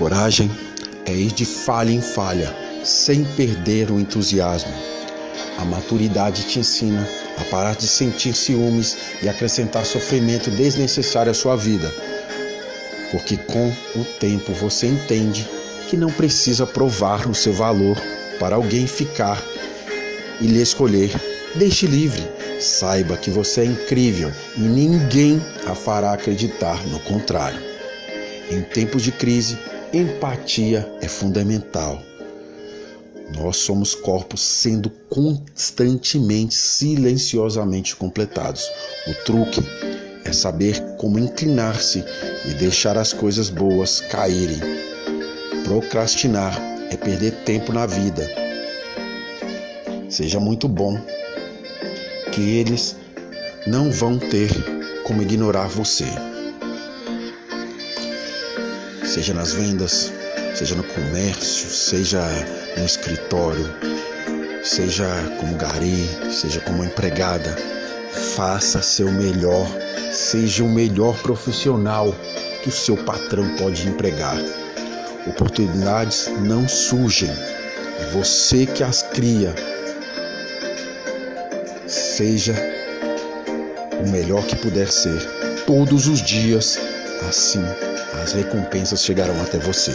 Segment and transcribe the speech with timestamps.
[0.00, 0.50] Coragem
[1.04, 4.72] é ir de falha em falha, sem perder o entusiasmo.
[5.58, 7.06] A maturidade te ensina
[7.36, 11.92] a parar de sentir ciúmes e acrescentar sofrimento desnecessário à sua vida,
[13.12, 15.46] porque com o tempo você entende
[15.90, 18.00] que não precisa provar o seu valor
[18.38, 19.38] para alguém ficar
[20.40, 21.12] e lhe escolher.
[21.56, 22.26] Deixe livre.
[22.58, 27.60] Saiba que você é incrível e ninguém a fará acreditar no contrário.
[28.50, 29.58] Em tempos de crise,
[29.92, 32.00] empatia é fundamental.
[33.36, 38.68] Nós somos corpos sendo constantemente, silenciosamente completados.
[39.06, 39.60] O truque
[40.24, 42.04] é saber como inclinar-se
[42.48, 44.60] e deixar as coisas boas caírem.
[45.64, 46.56] Procrastinar
[46.90, 48.28] é perder tempo na vida.
[50.08, 51.00] Seja muito bom,
[52.32, 52.96] que eles
[53.66, 54.50] não vão ter
[55.04, 56.06] como ignorar você.
[59.10, 60.12] Seja nas vendas,
[60.54, 62.22] seja no comércio, seja
[62.76, 63.68] no escritório,
[64.62, 65.04] seja
[65.40, 67.56] como gari, seja como empregada,
[68.36, 69.66] faça seu melhor,
[70.12, 72.14] seja o melhor profissional
[72.62, 74.36] que o seu patrão pode empregar.
[75.26, 79.52] Oportunidades não surgem, é você que as cria.
[81.88, 82.54] Seja
[84.04, 85.20] o melhor que puder ser,
[85.66, 86.78] todos os dias,
[87.28, 87.64] assim
[88.14, 89.92] as recompensas chegarão até você.